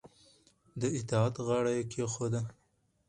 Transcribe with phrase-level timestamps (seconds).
[0.79, 2.41] د اطاعت غاړه یې کېښوده